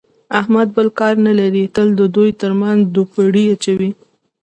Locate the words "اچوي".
3.53-3.91